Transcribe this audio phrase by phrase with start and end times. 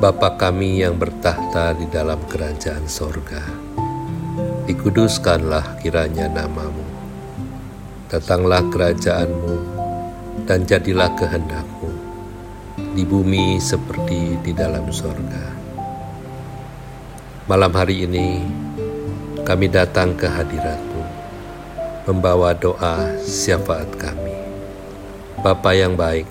[0.00, 3.44] Bapa kami yang bertahta di dalam kerajaan sorga,
[4.64, 6.88] dikuduskanlah kiranya namamu.
[8.08, 9.56] Datanglah kerajaanmu
[10.48, 11.92] dan jadilah kehendakmu
[12.96, 15.52] di bumi seperti di dalam sorga.
[17.44, 18.40] Malam hari ini
[19.44, 21.04] kami datang ke hadiratmu,
[22.08, 24.32] membawa doa syafaat kami.
[25.44, 26.24] Bapa yang baik,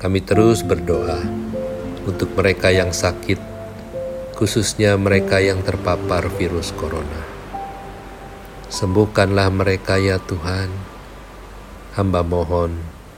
[0.00, 1.20] kami terus berdoa
[2.06, 3.36] untuk mereka yang sakit,
[4.38, 7.26] khususnya mereka yang terpapar virus corona.
[8.70, 10.70] Sembuhkanlah mereka ya Tuhan.
[11.98, 12.76] Hamba mohon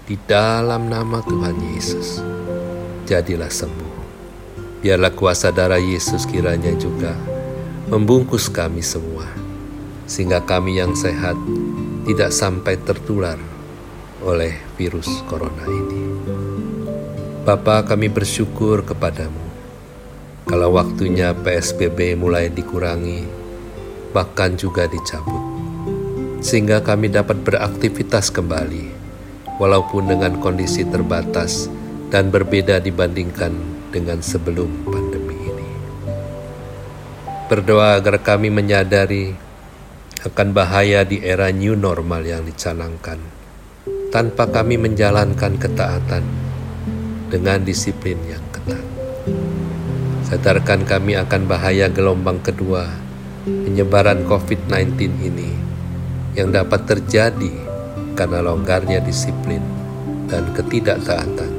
[0.08, 2.24] di dalam nama Tuhan Yesus.
[3.04, 3.96] Jadilah sembuh.
[4.78, 7.12] Biarlah kuasa darah Yesus kiranya juga
[7.88, 9.26] membungkus kami semua,
[10.04, 11.34] sehingga kami yang sehat
[12.06, 13.40] tidak sampai tertular
[14.22, 16.47] oleh virus corona ini.
[17.48, 19.40] Bapa kami bersyukur kepadamu
[20.44, 23.24] kalau waktunya PSBB mulai dikurangi,
[24.12, 25.40] bahkan juga dicabut,
[26.44, 28.92] sehingga kami dapat beraktivitas kembali,
[29.56, 31.72] walaupun dengan kondisi terbatas
[32.12, 33.56] dan berbeda dibandingkan
[33.96, 35.68] dengan sebelum pandemi ini.
[37.48, 39.32] Berdoa agar kami menyadari
[40.20, 43.16] akan bahaya di era new normal yang dicanangkan,
[44.12, 46.47] tanpa kami menjalankan ketaatan
[47.28, 48.84] dengan disiplin yang ketat.
[50.28, 52.88] Sadarkan kami akan bahaya gelombang kedua
[53.44, 55.52] penyebaran COVID-19 ini
[56.36, 57.52] yang dapat terjadi
[58.12, 59.64] karena longgarnya disiplin
[60.28, 61.52] dan ketidaktaatan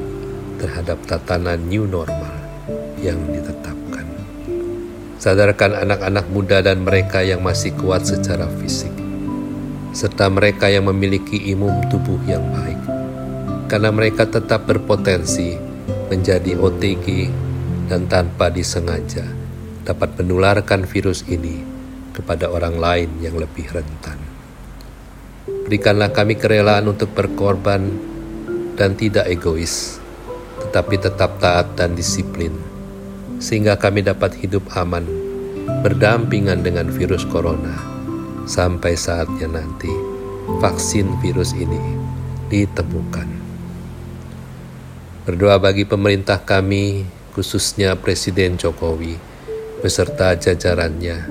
[0.62, 2.36] terhadap tatanan new normal
[3.02, 4.06] yang ditetapkan.
[5.18, 8.94] Sadarkan anak-anak muda dan mereka yang masih kuat secara fisik,
[9.98, 12.99] serta mereka yang memiliki imun tubuh yang baik
[13.70, 15.54] karena mereka tetap berpotensi
[16.10, 17.30] menjadi OTG
[17.86, 19.24] dan tanpa disengaja
[19.86, 21.62] dapat menularkan virus ini
[22.18, 24.18] kepada orang lain yang lebih rentan.
[25.70, 27.94] Berikanlah kami kerelaan untuk berkorban
[28.74, 30.02] dan tidak egois,
[30.66, 32.54] tetapi tetap taat dan disiplin,
[33.38, 35.06] sehingga kami dapat hidup aman
[35.86, 37.78] berdampingan dengan virus corona
[38.50, 39.94] sampai saatnya nanti
[40.58, 41.78] vaksin virus ini
[42.50, 43.49] ditemukan.
[45.30, 47.06] Berdoa bagi pemerintah kami,
[47.38, 49.14] khususnya Presiden Jokowi,
[49.78, 51.30] beserta jajarannya.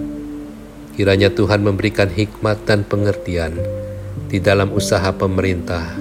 [0.94, 3.58] Kiranya Tuhan memberikan hikmat dan pengertian
[4.30, 5.98] di dalam usaha pemerintah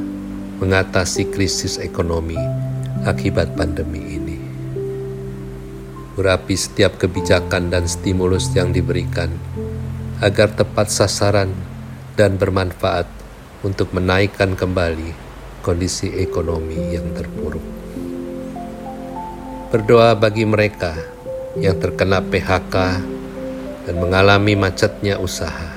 [0.62, 2.38] mengatasi krisis ekonomi
[3.02, 4.38] akibat pandemi ini.
[6.22, 9.34] Urapi setiap kebijakan dan stimulus yang diberikan
[10.22, 11.50] agar tepat sasaran
[12.14, 13.09] dan bermanfaat
[13.66, 15.18] untuk menaikkan kembali
[15.66, 17.87] kondisi ekonomi yang terpuruk
[19.67, 20.95] berdoa bagi mereka
[21.59, 22.75] yang terkena PHK
[23.83, 25.75] dan mengalami macetnya usaha.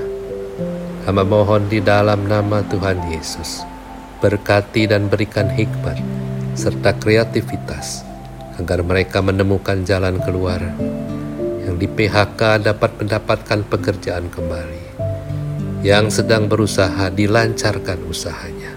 [1.03, 3.67] Hamba mohon di dalam nama Tuhan Yesus,
[4.23, 5.99] berkati dan berikan hikmat
[6.55, 8.07] serta kreativitas
[8.63, 10.63] agar mereka menemukan jalan keluar
[11.67, 14.85] yang di PHK dapat mendapatkan pekerjaan kembali.
[15.83, 18.71] Yang sedang berusaha dilancarkan usahanya,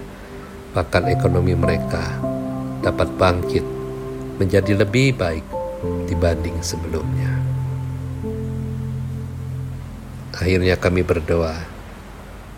[0.74, 2.02] bahkan ekonomi mereka
[2.82, 3.73] dapat bangkit
[4.36, 5.46] menjadi lebih baik
[6.10, 7.30] dibanding sebelumnya.
[10.34, 11.54] Akhirnya kami berdoa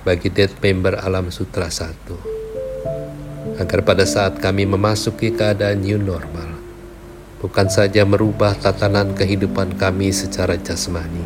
[0.07, 6.57] bagi dead member Alam Sutra 1 agar pada saat kami memasuki keadaan new normal
[7.39, 11.25] bukan saja merubah tatanan kehidupan kami secara jasmani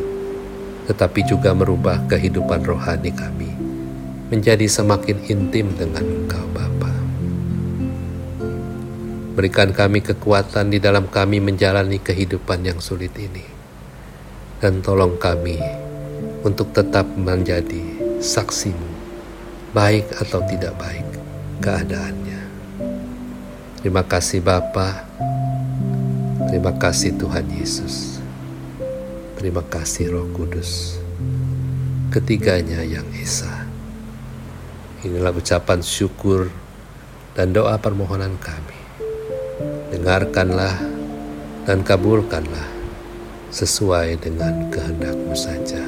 [0.91, 3.51] tetapi juga merubah kehidupan rohani kami
[4.31, 6.90] menjadi semakin intim dengan Engkau Bapa.
[9.31, 13.47] Berikan kami kekuatan di dalam kami menjalani kehidupan yang sulit ini.
[14.59, 15.55] Dan tolong kami
[16.43, 17.79] untuk tetap menjadi
[18.19, 18.91] saksimu,
[19.71, 21.07] baik atau tidak baik
[21.63, 22.41] keadaannya.
[23.79, 25.07] Terima kasih Bapa.
[26.51, 28.19] Terima kasih Tuhan Yesus.
[29.39, 30.99] Terima kasih Roh Kudus.
[32.11, 33.63] Ketiganya yang Esa.
[35.07, 36.51] Inilah ucapan syukur
[37.31, 38.80] dan doa permohonan kami
[39.91, 40.79] dengarkanlah
[41.67, 42.67] dan kabulkanlah
[43.51, 45.83] sesuai dengan kehendakmu saja.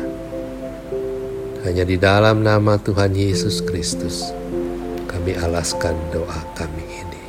[1.63, 4.35] Hanya di dalam nama Tuhan Yesus Kristus
[5.07, 7.23] kami alaskan doa kami ini.